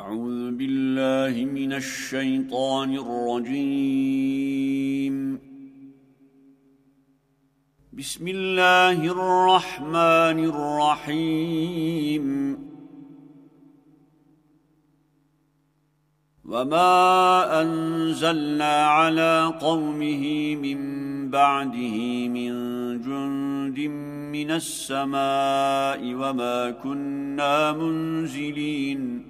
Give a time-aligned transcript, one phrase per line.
[0.00, 5.16] أعوذ بالله من الشيطان الرجيم.
[7.92, 12.26] بسم الله الرحمن الرحيم.
[16.44, 20.80] وما أنزلنا على قومه من
[21.30, 22.52] بعده من
[23.02, 23.78] جند
[24.32, 29.29] من السماء وما كنا منزلين.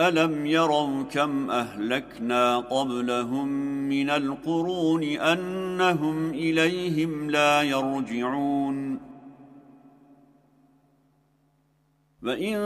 [0.00, 3.48] ألم يروا كم أهلكنا قبلهم
[3.88, 9.00] من القرون أنهم إليهم لا يرجعون.
[12.22, 12.56] وإن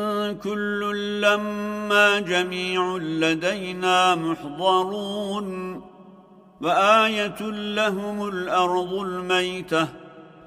[0.43, 5.81] كل لما جميع لدينا محضرون
[6.61, 9.89] وآية لهم الأرض الميتة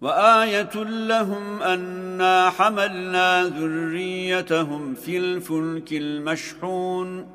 [0.00, 7.26] وآية لهم أنا حملنا ذريتهم في الفلك المشحون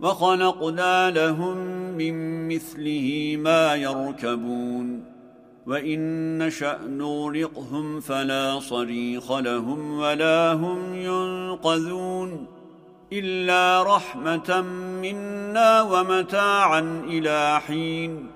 [0.00, 1.56] وخلقنا لهم
[1.96, 5.04] من مثله ما يركبون
[5.66, 12.46] وإن نشأ نورقهم فلا صريخ لهم ولا هم ينقذون
[13.12, 14.60] إلا رحمة
[15.02, 18.35] منا ومتاعا إلى حين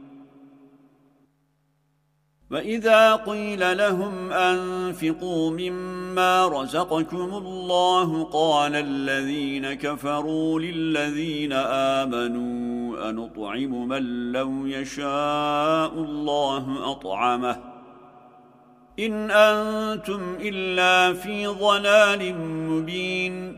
[2.51, 14.65] وإذا قيل لهم أنفقوا مما رزقكم الله قال الذين كفروا للذين آمنوا أنطعم من لو
[14.65, 17.57] يشاء الله أطعمه
[18.99, 22.35] إن أنتم إلا في ضلال
[22.69, 23.57] مبين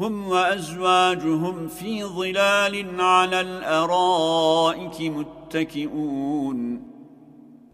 [0.00, 6.82] هم وأزواجهم في ظلال على الأرائك متكئون.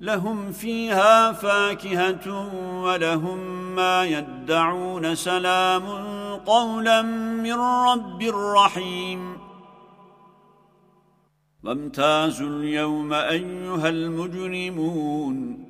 [0.01, 2.49] لهم فيها فاكهة
[2.83, 3.39] ولهم
[3.77, 5.83] ما يدعون سلام
[6.47, 7.03] قولا
[7.43, 9.37] من رب رحيم.
[11.65, 15.70] وامتازوا اليوم أيها المجرمون.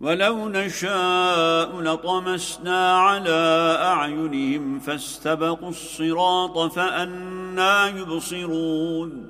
[0.00, 9.26] ولو نشاء لطمسنا على أعينهم فاستبقوا الصراط فأنا يبصرون.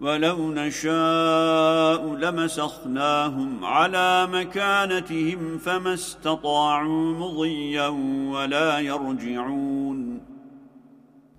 [0.00, 7.88] ولو نشاء لمسخناهم على مكانتهم فما استطاعوا مضيا
[8.32, 10.20] ولا يرجعون.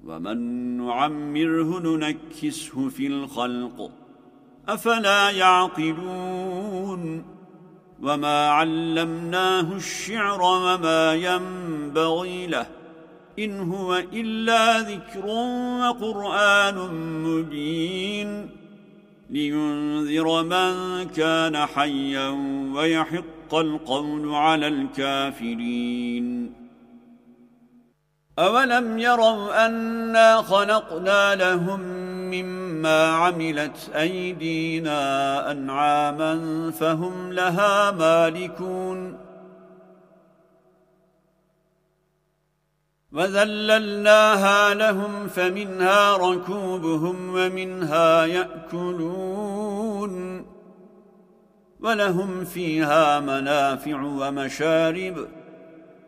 [0.05, 0.37] ومن
[0.77, 3.91] نعمره ننكسه في الخلق
[4.69, 7.32] أفلا يعقلون.
[8.03, 12.65] وما علمناه الشعر وما ينبغي له
[13.39, 15.25] إن هو إلا ذكر
[15.79, 16.75] وقرآن
[17.23, 18.49] مبين
[19.29, 22.29] لينذر من كان حيا
[22.73, 26.53] ويحق القول على الكافرين
[28.39, 39.17] أولم يروا أنا خلقنا لهم مما عملت أيدينا أنعاما فهم لها مالكون.
[43.11, 50.13] وذللناها لهم فمنها ركوبهم ومنها يأكلون.
[51.79, 55.27] ولهم فيها منافع ومشارب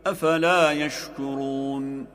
[0.07, 2.14] أفلا يشكرون.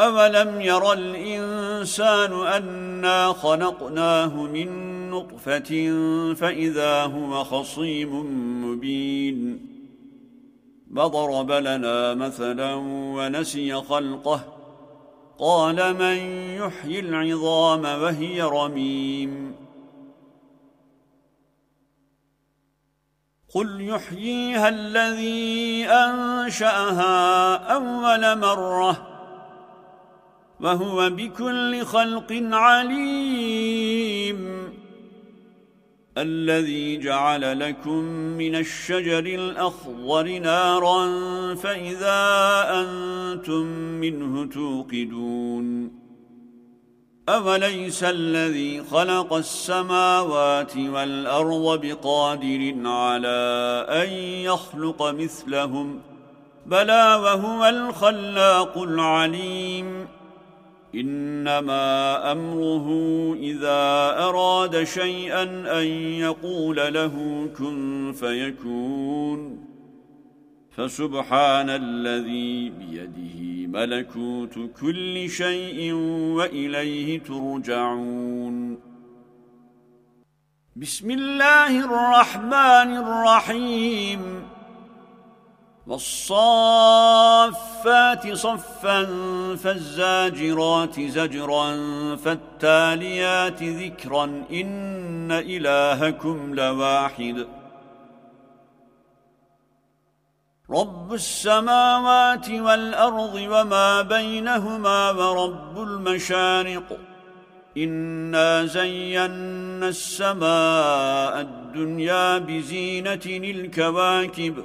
[0.00, 5.94] أولم يرى الإنسان أنا خلقناه من نطفة
[6.34, 8.10] فإذا هو خصيم
[8.64, 9.68] مبين
[10.96, 12.74] فضرب لنا مثلا
[13.14, 14.40] ونسي خلقه
[15.38, 16.16] قال من
[16.56, 19.54] يحيي العظام وهي رميم
[23.54, 29.17] قل يحييها الذي أنشأها أول مرة
[30.60, 34.38] وهو بكل خلق عليم.
[36.18, 38.04] الذي جعل لكم
[38.38, 41.06] من الشجر الأخضر نارا
[41.54, 42.20] فإذا
[42.70, 43.64] أنتم
[44.00, 45.98] منه توقدون.
[47.28, 54.08] أوليس الذي خلق السماوات والأرض بقادر على أن
[54.44, 56.00] يخلق مثلهم؟
[56.66, 60.17] بلى وهو الخلاق العليم.
[60.94, 62.88] إنما أمره
[63.40, 65.42] إذا أراد شيئا
[65.80, 65.86] أن
[66.20, 69.68] يقول له كن فيكون.
[70.70, 75.92] فسبحان الذي بيده ملكوت كل شيء
[76.36, 78.78] وإليه ترجعون.
[80.76, 84.42] بسم الله الرحمن الرحيم.
[85.88, 87.14] والصافات
[88.32, 89.04] صفا
[89.56, 91.76] فالزاجرات زجرا
[92.16, 97.46] فالتاليات ذكرا إن إلهكم لواحد.
[100.70, 106.98] رب السماوات والأرض وما بينهما ورب المشارق.
[107.76, 114.64] إنا زينا السماء الدنيا بزينة الكواكب.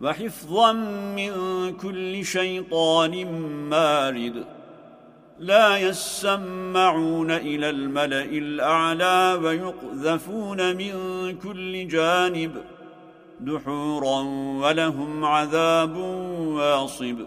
[0.00, 0.72] وحفظا
[1.16, 1.32] من
[1.76, 3.26] كل شيطان
[3.70, 4.44] مارد.
[5.38, 10.92] لا يسمعون إلى الملأ الأعلى ويقذفون من
[11.38, 12.64] كل جانب
[13.40, 14.20] دحورا
[14.62, 15.96] ولهم عذاب
[16.56, 17.18] واصب.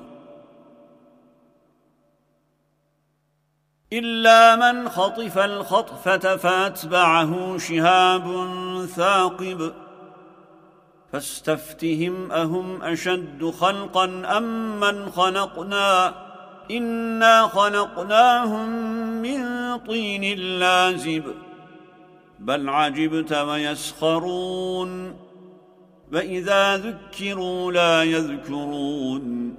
[3.93, 8.25] إلا من خطف الخطفة فأتبعه شهاب
[8.85, 9.73] ثاقب.
[11.11, 16.13] فاستفتهم أهم أشد خلقا أم من خلقنا؟
[16.71, 18.69] إنا خلقناهم
[19.21, 19.41] من
[19.77, 21.23] طين لازب.
[22.39, 25.15] بل عجبت ويسخرون.
[26.13, 29.55] وإذا ذكروا لا يذكرون.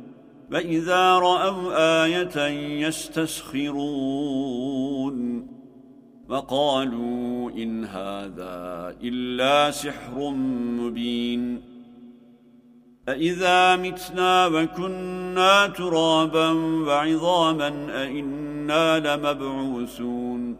[0.53, 2.47] وإذا رأوا آية
[2.87, 5.50] يستسخرون.
[6.31, 10.31] وقالوا إن هذا إلا سحر
[10.81, 11.63] مبين
[13.09, 16.51] أإذا متنا وكنا ترابا
[16.87, 17.69] وعظاما
[18.03, 20.57] أئنا لمبعوثون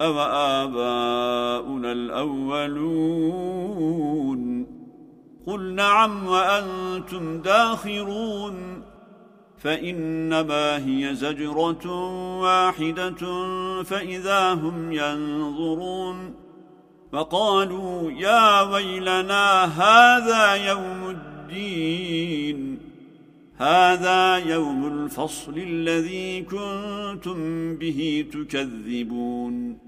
[0.00, 0.20] أو
[0.62, 3.58] آباؤنا الأولون
[5.46, 8.77] قل نعم وأنتم داخرون
[9.60, 11.86] فإنما هي زجرة
[12.40, 13.20] واحدة
[13.82, 16.34] فإذا هم ينظرون
[17.12, 22.78] فقالوا يا ويلنا هذا يوم الدين
[23.56, 29.87] هذا يوم الفصل الذي كنتم به تكذبون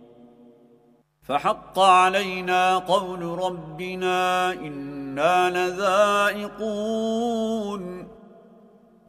[1.21, 6.51] فحق علينا قول ربنا إنا لذائقون.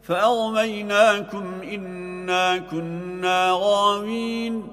[0.03, 4.69] فأغميناكم إنا كنا غاوين.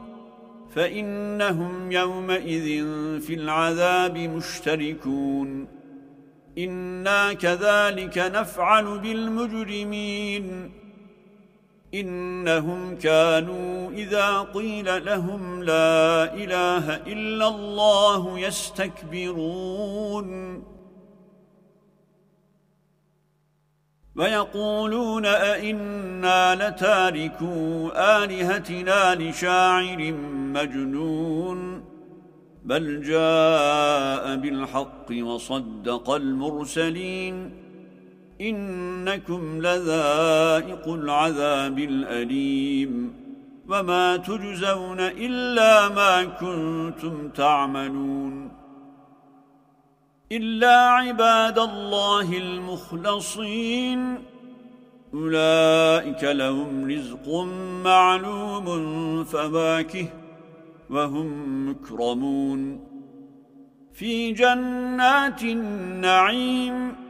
[0.76, 2.84] فإنهم يومئذ
[3.22, 5.68] في العذاب مشتركون.
[6.58, 10.72] إنا كذلك نفعل بالمجرمين.
[11.94, 20.30] إنهم كانوا إذا قيل لهم لا إله إلا الله يستكبرون.
[24.16, 30.12] ويقولون أئنا لتاركوا آلهتنا لشاعر
[30.54, 31.86] مجنون.
[32.64, 37.59] بل جاء بالحق وصدق المرسلين.
[38.42, 43.14] إنكم لذائق العذاب الأليم
[43.70, 48.52] وما تجزون إلا ما كنتم تعملون
[50.32, 54.18] إلا عباد الله المخلصين
[55.14, 57.30] أولئك لهم رزق
[57.84, 58.66] معلوم
[59.24, 60.08] فواكه
[60.90, 62.80] وهم مكرمون
[63.94, 67.09] في جنات النعيم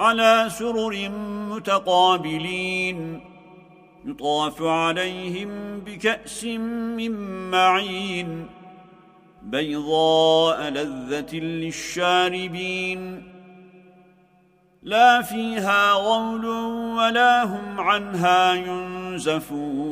[0.00, 1.08] على سرر
[1.50, 3.20] متقابلين
[4.04, 7.12] يطاف عليهم بكأس من
[7.50, 8.46] معين
[9.42, 13.22] بيضاء لذة للشاربين
[14.82, 16.46] لا فيها غول
[16.96, 19.90] ولا هم عنها ينزفون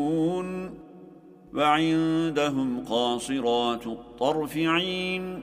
[1.54, 5.42] وعندهم قاصرات الطرفعين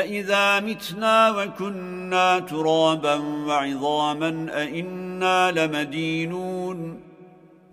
[0.00, 3.14] أئذا متنا وكنا ترابا
[3.46, 7.00] وعظاما أئنا لمدينون.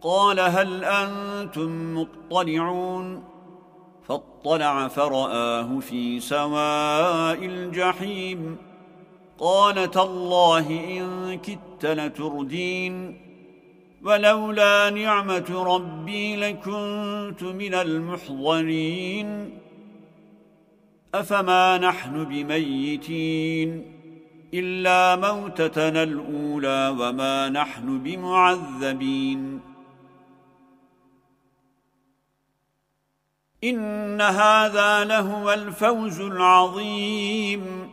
[0.02, 3.24] قال هل أنتم مطلعون؟
[4.08, 8.58] فاطلع فرآه في سواء الجحيم.
[9.40, 13.22] قال تالله إن كدت لتردين.
[14.04, 19.60] ولولا نعمة ربي لكنت من المحضرين.
[21.16, 23.98] أفما نحن بميتين
[24.54, 29.60] إلا موتتنا الأولى وما نحن بمعذبين.
[33.64, 37.90] إن هذا لهو الفوز العظيم.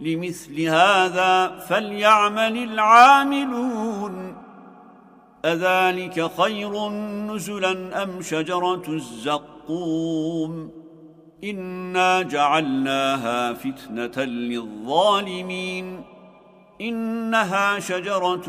[0.00, 4.36] لمثل هذا فليعمل العاملون.
[5.44, 10.81] أذلك خير نزلا أم شجرة الزقوم؟
[11.44, 16.02] إنا جعلناها فتنة للظالمين.
[16.80, 18.46] إنها شجرة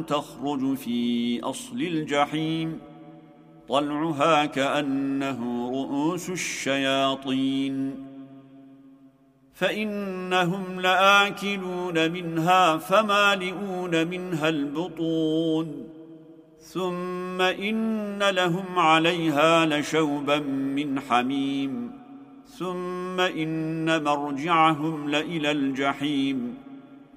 [0.00, 2.78] تخرج في أصل الجحيم.
[3.68, 8.06] طلعها كأنه رؤوس الشياطين.
[9.54, 15.88] فإنهم لآكلون منها فمالئون منها البطون.
[16.60, 20.38] ثم إن لهم عليها لشوبا
[20.76, 21.99] من حميم.
[22.60, 26.58] ثم إن مرجعهم لإلى الجحيم.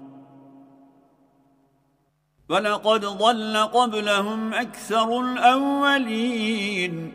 [2.49, 7.13] ولقد ضل قبلهم أكثر الأولين.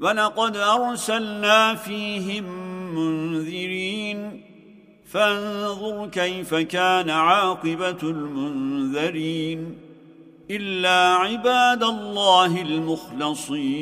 [0.00, 2.44] ولقد أرسلنا فيهم
[2.94, 4.55] منذرين.
[5.06, 9.78] فانظر كيف كان عاقبة المنذرين
[10.50, 13.76] إلا عباد الله المخلصين.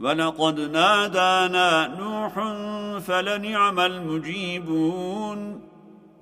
[0.00, 2.54] ولقد نادانا نوح
[3.00, 5.60] فلنعم المجيبون.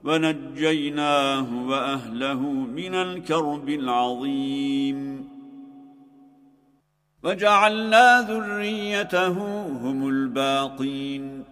[0.05, 2.41] ونجيناه وأهله
[2.77, 5.29] من الكرب العظيم.
[7.25, 11.52] وجعلنا ذريته هم الباقين.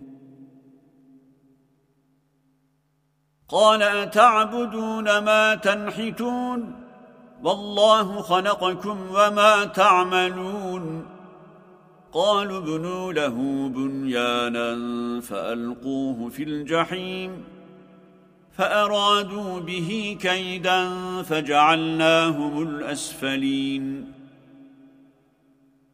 [3.51, 6.73] قال أتعبدون ما تنحتون
[7.43, 11.05] والله خلقكم وما تعملون
[12.13, 14.71] قالوا ابنوا له بنيانا
[15.21, 17.43] فألقوه في الجحيم
[18.51, 20.89] فأرادوا به كيدا
[21.23, 24.11] فجعلناهم الأسفلين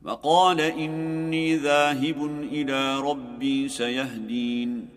[0.04, 4.96] وقال إني ذاهب إلى ربي سيهدين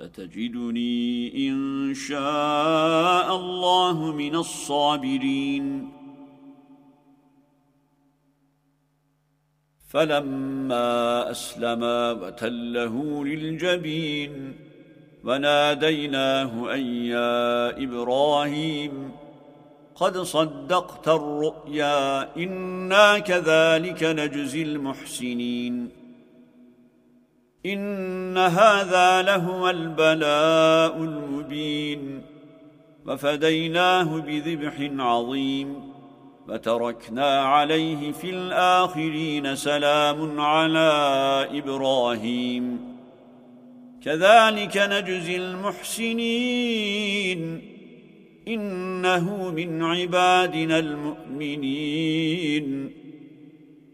[0.00, 5.92] ستجدني إن شاء الله من الصابرين.
[9.88, 14.54] فلما أسلما وتله للجبين
[15.24, 19.10] وناديناه أن يا إبراهيم
[19.94, 25.99] قد صدقت الرؤيا إنا كذلك نجزي المحسنين.
[27.66, 32.22] إن هذا لهو البلاء المبين.
[33.06, 35.90] وفديناه بذبح عظيم.
[36.48, 40.90] فتركنا عليه في الآخرين سلام على
[41.52, 42.80] إبراهيم.
[44.04, 46.90] كذلك نجزي المحسنين.
[48.48, 52.90] إنه من عبادنا المؤمنين.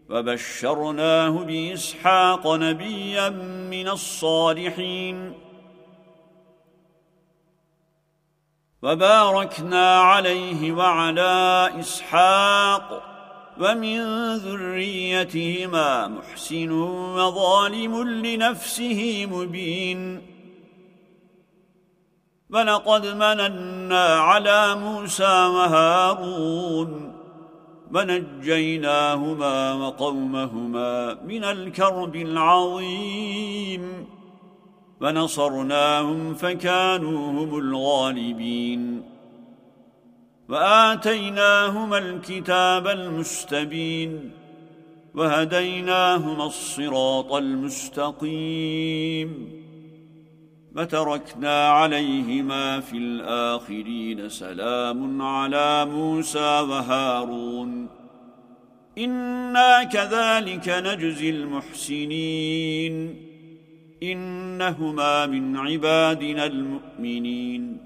[0.09, 3.29] وبشرناه بإسحاق نبيا
[3.69, 5.33] من الصالحين.
[8.81, 13.03] وباركنا عليه وعلى إسحاق
[13.59, 20.21] ومن ذريتهما محسن وظالم لنفسه مبين.
[22.49, 27.16] ولقد مننا على موسى وهارون
[27.93, 34.05] ونجيناهما وقومهما من الكرب العظيم.
[35.01, 39.03] ونصرناهم فكانوا هم الغالبين.
[40.49, 44.31] وآتيناهما الكتاب المستبين.
[45.15, 49.27] وهديناهما الصراط المستقيم.
[50.77, 57.87] فتركنا عليهما في الآخرين سلام على موسى وهارون.
[58.97, 63.15] إنا كذلك نجزي المحسنين.
[64.03, 67.77] إنهما من عبادنا المؤمنين.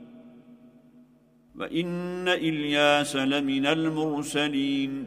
[1.59, 5.05] وإن إلياس لمن المرسلين.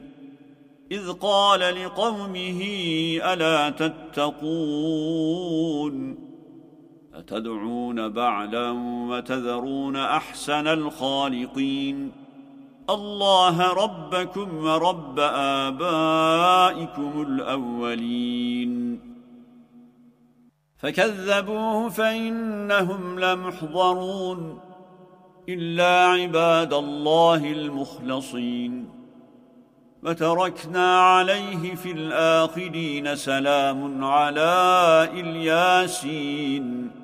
[0.92, 2.60] إذ قال لقومه
[3.32, 4.24] ألا تتقون؟
[7.14, 8.70] أتدعون بعلا
[9.10, 12.12] وتذرون أحسن الخالقين؟
[12.90, 15.20] الله ربكم ورب
[15.64, 19.00] آبائكم الأولين.
[20.78, 24.60] فكذبوه فإنهم لمحضرون
[25.48, 28.88] إلا عباد الله المخلصين.
[30.02, 37.03] وتركنا عليه في الآخرين سلام على الياسين.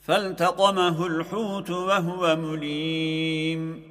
[0.00, 3.82] فالتقمه الحوت وهو مليم.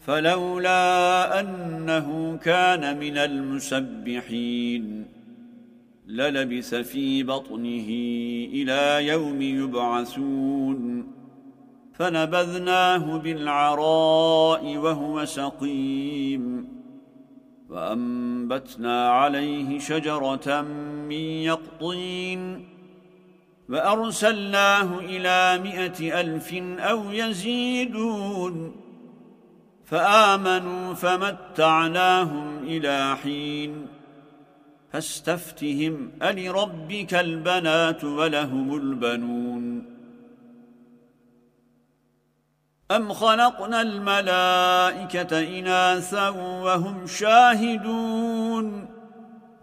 [0.00, 5.06] فلولا أنه كان من المسبحين
[6.06, 7.88] للبث في بطنه
[8.52, 11.12] إلى يوم يبعثون.
[11.94, 16.68] فنبذناه بالعراء وهو سقيم.
[17.68, 20.62] وأنبتنا عليه شجرة
[21.08, 22.75] من يقطين.
[23.68, 28.76] وأرسلناه إلى مئة ألف أو يزيدون.
[29.84, 33.86] فآمنوا فمتعناهم إلى حين.
[34.92, 39.96] فاستفتهم ألربك البنات ولهم البنون.
[42.90, 48.95] أم خلقنا الملائكة إناثا وهم شاهدون؟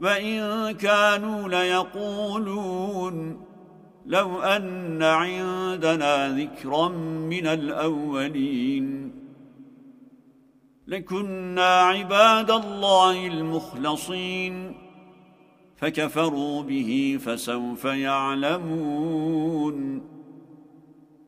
[0.00, 3.46] وإن كانوا ليقولون
[4.06, 6.88] لو أن عندنا ذكرا
[7.28, 9.12] من الأولين
[10.86, 14.74] لكنا عباد الله المخلصين
[15.76, 19.30] فكفروا به فسوف يعلمون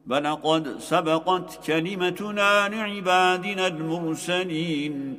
[0.06, 5.18] بلقد سبقت كلمتنا لعبادنا المرسلين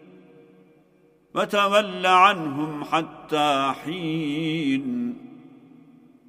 [1.35, 5.13] وتول عنهم حتى حين.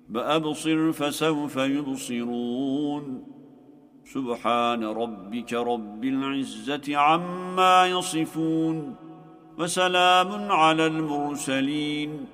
[0.09, 3.25] بأبصر فسوف يبصرون.
[4.05, 8.95] سبحان ربك رب العزة عما يصفون.
[9.59, 12.27] وسلام على المرسلين.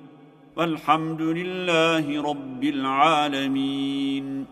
[0.55, 4.45] والحمد لله رب العالمين.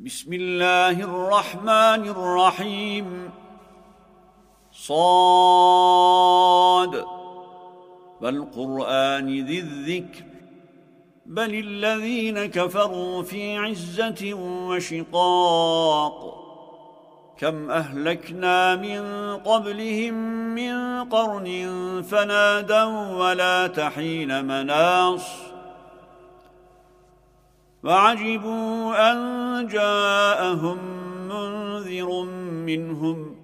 [0.00, 3.30] بسم الله الرحمن الرحيم.
[4.86, 7.04] صاد.
[8.20, 10.24] والقرآن ذي الذكر.
[11.26, 14.34] بل الذين كفروا في عزة
[14.68, 16.44] وشقاق.
[17.38, 19.02] كم أهلكنا من
[19.36, 20.14] قبلهم
[20.54, 21.48] من قرن
[22.10, 25.26] فنادوا ولا تحين مناص.
[27.84, 30.78] وعجبوا أن جاءهم
[31.28, 32.22] منذر
[32.66, 33.43] منهم.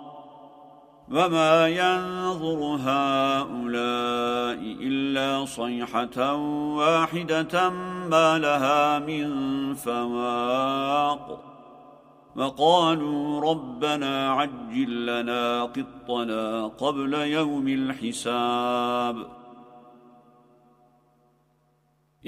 [1.11, 6.35] وما ينظر هؤلاء إلا صيحة
[6.75, 7.69] واحدة
[8.09, 9.29] ما لها من
[9.75, 11.51] فواق
[12.35, 19.27] وقالوا ربنا عجل لنا قطنا قبل يوم الحساب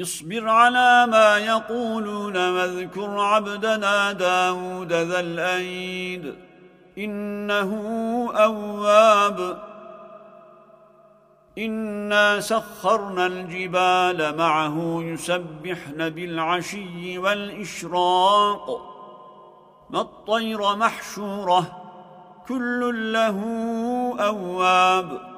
[0.02, 6.53] اصبر على ما يقولون واذكر عبدنا داود ذا الأيد
[6.97, 7.71] إنه
[8.36, 9.63] أواب.
[11.58, 18.89] إنا سخرنا الجبال معه يسبحن بالعشي والإشراق.
[19.89, 21.82] ما الطير محشورة
[22.47, 23.39] كل له
[24.19, 25.34] أواب.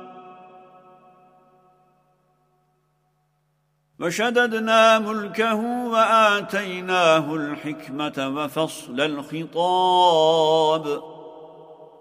[4.00, 5.56] وشددنا ملكه
[5.92, 10.86] وآتيناه الحكمة وفصل الخطاب.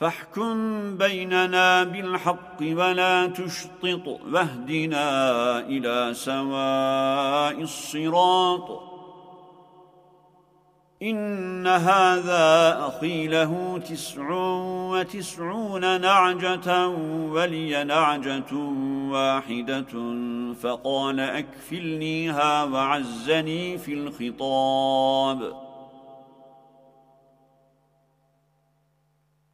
[0.00, 8.82] فاحكم بيننا بالحق ولا تشطط واهدنا إلى سواء الصراط.
[11.02, 14.30] إن هذا أخي له تسع
[14.90, 16.88] وتسعون نعجة
[17.32, 18.54] ولي نعجة
[19.10, 20.14] واحدة
[20.62, 25.69] فقال أكفلنيها وعزني في الخطاب.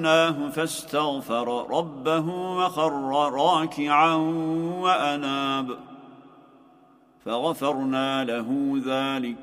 [0.00, 2.92] فتناه فاستغفر ربه وخر
[3.32, 4.14] راكعا
[4.80, 5.78] وأناب
[7.24, 9.36] فغفرنا له ذلك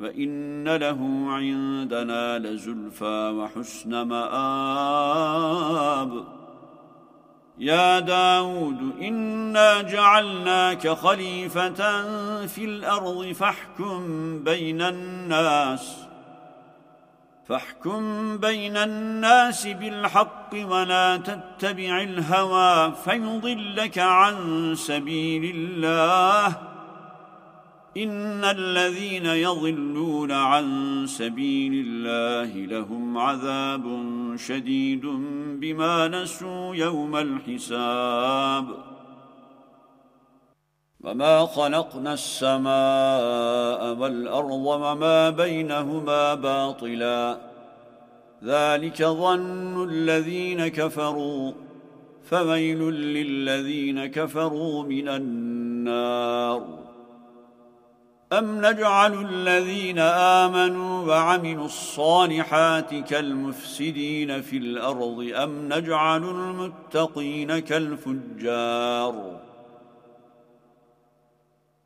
[0.00, 5.44] وإن له عندنا لزلفى وحسن مآب
[7.58, 12.02] يا داود إنا جعلناك خليفة
[12.46, 14.04] في الأرض فاحكم
[14.44, 16.06] بين الناس
[17.48, 24.34] فاحكم بين الناس بالحق ولا تتبع الهوى فيضلك عن
[24.74, 26.46] سبيل الله.
[27.96, 33.84] إن الذين يضلون عن سبيل الله لهم عذاب
[34.36, 35.06] شديد
[35.60, 38.85] بما نسوا يوم الحساب.
[41.06, 47.38] وما خلقنا السماء والأرض وما بينهما باطلا
[48.44, 51.52] ذلك ظن الذين كفروا
[52.30, 56.62] فويل للذين كفروا من النار
[58.32, 69.35] أم نجعل الذين آمنوا وعملوا الصالحات كالمفسدين في الأرض أم نجعل المتقين كالفجار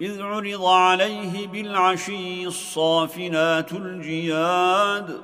[0.00, 5.20] إذ عرض عليه بالعشي الصافنات الجياد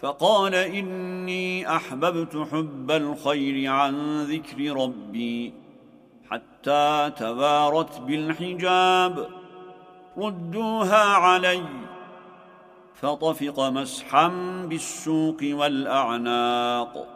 [0.00, 5.54] فقال إني أحببت حب الخير عن ذكر ربي
[6.30, 9.28] حتى توارت بالحجاب.
[10.18, 11.62] ردوها عليّ
[12.94, 14.28] فطفق مسحا
[14.68, 17.15] بالسوق والأعناق.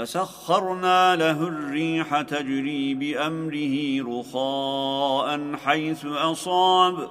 [0.00, 7.08] فسخرنا له الريح تجري بأمره رخاء حيث أصاب.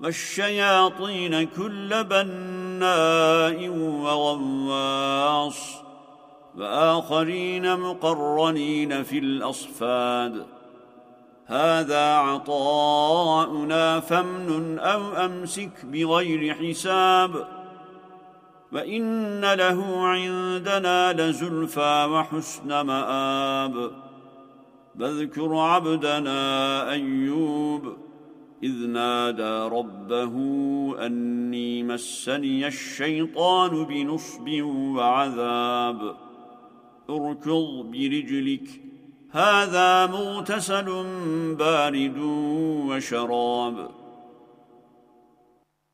[0.00, 5.58] والشياطين كل بناء وغواص.
[6.56, 10.46] وآخرين مقرنين في الأصفاد.
[11.46, 17.59] هذا عطاؤنا فمن أو أمسك بغير حساب.
[18.72, 23.90] وإن له عندنا لزلفى وحسن مآب
[24.98, 27.96] فاذكر عبدنا أيوب
[28.62, 30.34] إذ نادى ربه
[31.06, 34.62] أني مسني الشيطان بنصب
[34.96, 36.16] وعذاب
[37.10, 38.68] اركض برجلك
[39.30, 41.04] هذا مغتسل
[41.58, 42.18] بارد
[42.88, 43.99] وشراب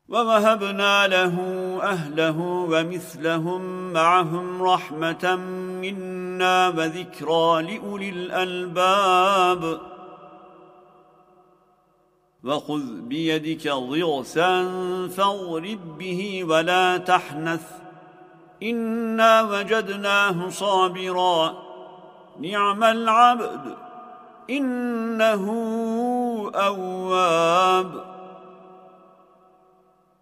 [0.09, 1.35] ووهبنا له
[1.83, 2.39] أهله
[2.71, 5.35] ومثلهم معهم رحمة
[5.81, 9.79] منا وذكرى لأولي الألباب
[12.43, 14.67] وخذ بيدك ضغثا
[15.07, 17.63] فاضرب به ولا تحنث
[18.63, 21.67] إنا وجدناه صابراً
[22.39, 23.75] نعم العبد
[24.49, 25.45] إنه
[26.55, 28.16] أواب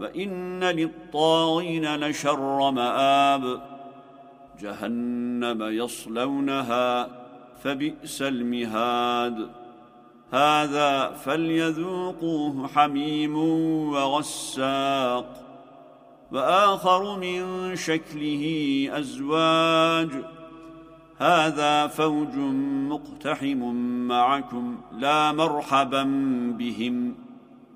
[0.00, 3.62] وإن للطاغين لشر مآب.
[4.60, 7.08] جهنم يصلونها
[7.62, 9.48] فبئس المهاد.
[10.32, 13.36] هذا فليذوقوه حميم
[13.88, 15.42] وغساق.
[16.32, 20.10] وآخر من شكله أزواج.
[21.18, 22.36] هذا فوج
[22.88, 23.74] مقتحم
[24.08, 26.02] معكم لا مرحبا
[26.58, 27.25] بهم.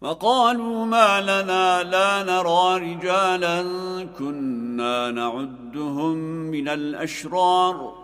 [0.00, 3.62] وقالوا ما لنا لا نرى رجالا
[4.18, 6.16] كنا نعدهم
[6.50, 7.94] من الأشرار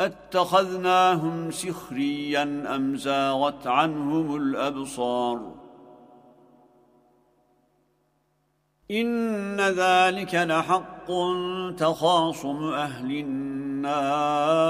[0.00, 5.54] أتخذناهم سخريا أم زاغت عنهم الأبصار
[8.90, 11.06] إن ذلك لحق
[11.76, 14.62] تخاصم أهل النار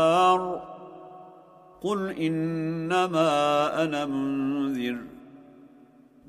[1.82, 5.11] قل إنما أنا منذر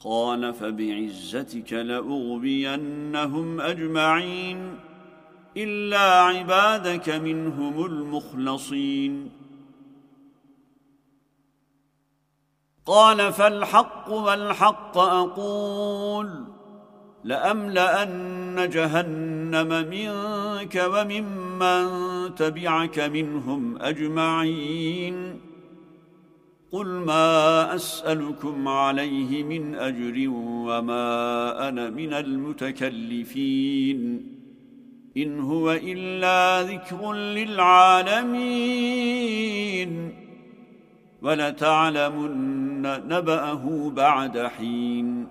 [0.00, 4.78] قال فبعزتك لأغبينهم أجمعين
[5.56, 9.30] إلا عبادك منهم المخلصين.
[12.86, 16.44] قال فالحق والحق أقول
[17.24, 21.88] لأملأن جهنم منك وممن
[22.34, 25.47] تبعك منهم أجمعين.
[26.72, 33.98] قل ما أسألكم عليه من أجر وما أنا من المتكلفين
[35.16, 38.28] إن هو إلا ذكر للعالمين
[41.22, 45.28] ولتعلمن نبأه بعد حين.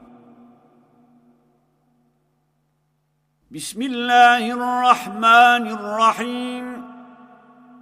[3.52, 6.87] بسم الله الرحمن الرحيم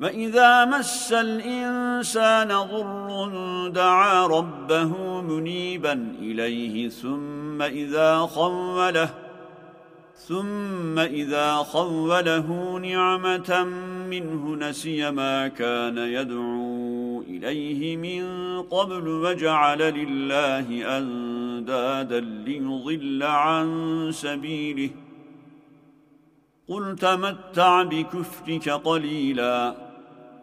[0.00, 9.10] وإذا مس الإنسان ضر دعا ربه منيبا إليه ثم إذا خوله
[10.14, 13.64] ثم إذا خوله نعمة
[14.10, 18.22] منه نسي ما كان يدعو إليه من
[18.62, 23.68] قبل وجعل لله أندادا ليضل عن
[24.12, 24.90] سبيله
[26.68, 29.87] قل تمتع بكفرك قليلا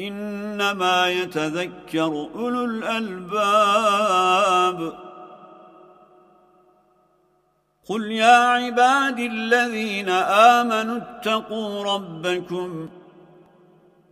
[0.00, 3.38] إنما يتذكر أولو الألباب.
[7.88, 10.08] قل يا عبادي الذين
[10.58, 12.88] آمنوا اتقوا ربكم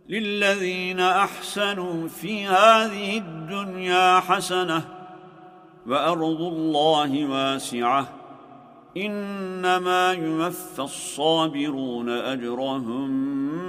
[0.09, 4.83] للذين أحسنوا في هذه الدنيا حسنة
[5.87, 8.07] وأرض الله واسعة.
[8.97, 13.66] إنما يوفى الصابرون أجرهم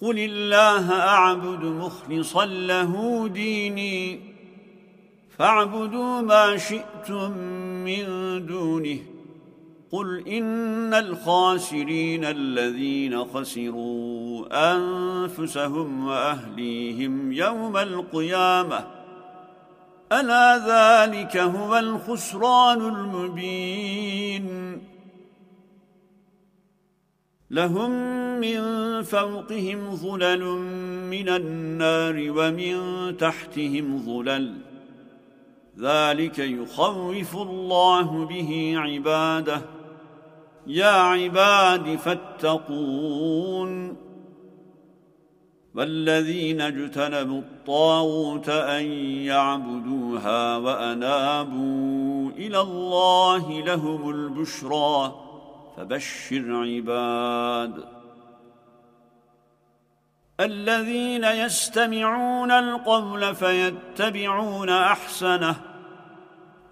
[0.00, 4.20] قل الله أعبد مخلصا له ديني
[5.38, 7.30] فاعبدوا ما شئتم
[7.84, 8.06] من
[8.46, 8.98] دونه
[9.92, 18.86] قل إن الخاسرين الذين خسروا أنفسهم وأهليهم يوم القيامة
[20.12, 24.78] ألا ذلك هو الخسران المبين
[27.54, 27.90] لهم
[28.40, 28.62] من
[29.02, 30.44] فوقهم ظلل
[31.10, 34.54] من النار ومن تحتهم ظلل.
[35.78, 39.62] ذلك يخوف الله به عباده.
[40.66, 43.96] يا عباد فاتقون.
[45.74, 48.84] والذين اجتنبوا الطاغوت أن
[49.22, 55.23] يعبدوها وأنابوا إلى الله لهم البشرى.
[55.76, 57.84] فبشر عباد
[60.40, 65.56] الذين يستمعون القول فيتبعون أحسنه.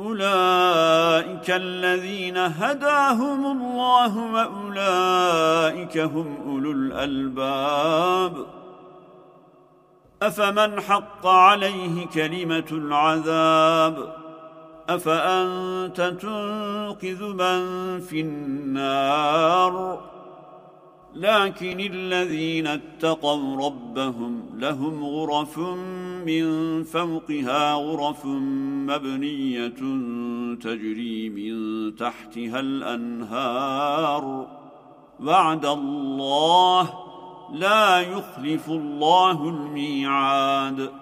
[0.01, 8.47] أولئك الذين هداهم الله وأولئك هم أولو الألباب.
[10.23, 14.22] أفمن حق عليه كلمة العذاب؟
[14.89, 20.01] أفأنت تنقذ من في النار؟
[21.15, 25.59] لكن الذين اتقوا ربهم لهم غرف
[26.27, 28.27] من فوقها غرف
[28.87, 29.69] مبنية
[30.55, 34.47] تجري من تحتها الأنهار.
[35.21, 36.95] وعد الله
[37.53, 41.02] لا يخلف الله الميعاد.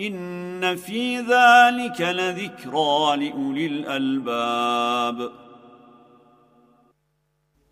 [0.00, 5.30] إن في ذلك لذكرى لأولي الألباب.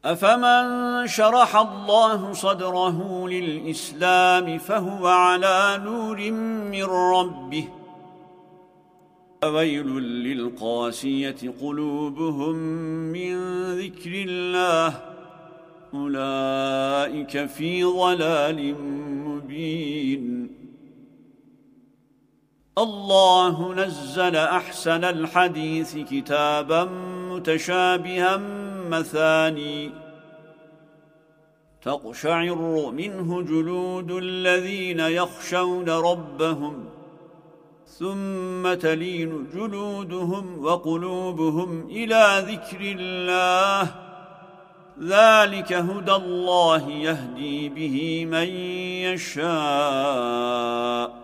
[0.05, 6.31] أفمن شرح الله صدره للإسلام فهو على نور
[6.71, 7.69] من ربه.
[9.45, 12.55] أويل للقاسية قلوبهم
[13.13, 15.01] من ذكر الله.
[15.95, 18.75] أولئك في ضلال
[19.25, 20.64] مبين.
[22.79, 26.85] الله نزل أحسن الحديث كتابا
[27.31, 28.37] متشابها
[28.89, 29.91] مثاني.
[31.83, 36.85] تقشعر منه جلود الذين يخشون ربهم
[37.87, 43.95] ثم تلين جلودهم وقلوبهم إلى ذكر الله.
[45.01, 48.49] ذلك هدى الله يهدي به من
[49.15, 51.24] يشاء.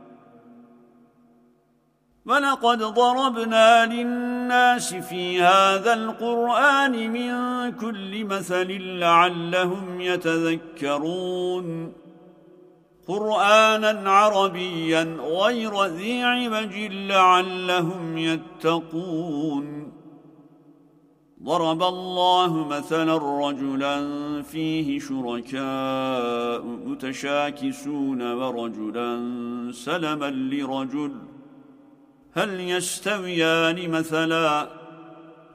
[2.25, 7.31] ولقد ضربنا للناس في هذا القرآن من
[7.71, 11.93] كل مثل لعلهم يتذكرون.
[13.07, 19.91] قرآنا عربيا غير ذي عبج لعلهم يتقون.
[21.43, 23.97] ضرب الله مثلا رجلا
[24.41, 29.11] فيه شركاء متشاكسون ورجلا
[29.73, 31.30] سلما لرجل
[32.35, 34.69] هل يستويان مثلا؟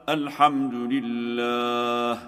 [0.09, 2.19] الحمد لله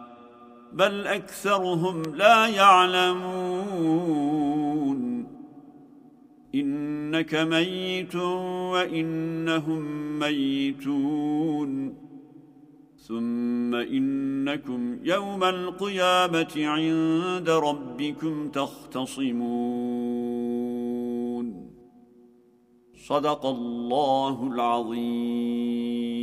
[0.73, 4.19] بل أكثرهم لا يعلمون.
[6.55, 8.15] إنك ميت
[8.73, 9.83] وإنهم
[10.19, 11.93] ميتون.
[13.07, 20.38] ثم إنكم يوم القيامة عند ربكم تختصمون.
[23.09, 26.18] صدق الله العظيم.